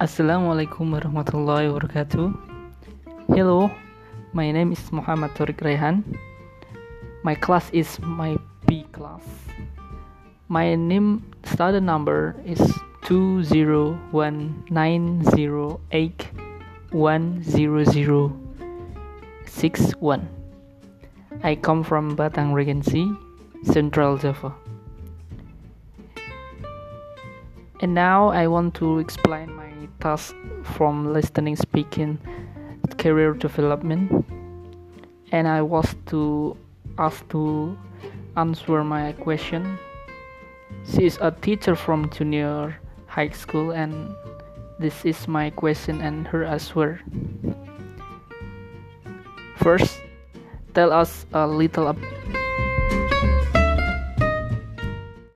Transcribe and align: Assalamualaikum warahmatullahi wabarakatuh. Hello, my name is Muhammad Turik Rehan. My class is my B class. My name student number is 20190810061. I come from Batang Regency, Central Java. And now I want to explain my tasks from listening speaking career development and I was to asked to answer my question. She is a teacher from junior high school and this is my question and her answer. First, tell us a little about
Assalamualaikum 0.00 0.96
warahmatullahi 0.96 1.68
wabarakatuh. 1.68 2.32
Hello, 3.36 3.68
my 4.32 4.48
name 4.48 4.72
is 4.72 4.80
Muhammad 4.96 5.28
Turik 5.36 5.60
Rehan. 5.60 6.00
My 7.20 7.36
class 7.36 7.68
is 7.76 8.00
my 8.00 8.32
B 8.64 8.88
class. 8.96 9.20
My 10.48 10.72
name 10.72 11.20
student 11.44 11.84
number 11.84 12.32
is 12.48 12.56
20190810061. 14.08 15.68
I 21.44 21.52
come 21.60 21.80
from 21.84 22.04
Batang 22.16 22.56
Regency, 22.56 23.04
Central 23.68 24.16
Java. 24.16 24.48
And 27.84 27.92
now 27.92 28.32
I 28.32 28.48
want 28.48 28.72
to 28.80 28.96
explain 28.96 29.52
my 29.52 29.69
tasks 30.00 30.34
from 30.76 31.12
listening 31.12 31.56
speaking 31.56 32.18
career 32.98 33.32
development 33.32 34.10
and 35.32 35.46
I 35.46 35.62
was 35.62 35.94
to 36.06 36.56
asked 36.98 37.30
to 37.30 37.78
answer 38.36 38.82
my 38.82 39.12
question. 39.12 39.78
She 40.84 41.04
is 41.06 41.16
a 41.22 41.30
teacher 41.30 41.76
from 41.76 42.10
junior 42.10 42.76
high 43.06 43.30
school 43.30 43.70
and 43.70 44.10
this 44.80 45.04
is 45.04 45.28
my 45.28 45.50
question 45.50 46.00
and 46.00 46.26
her 46.28 46.44
answer. 46.44 47.00
First, 49.56 50.02
tell 50.74 50.92
us 50.92 51.26
a 51.32 51.46
little 51.46 51.88
about 51.88 52.19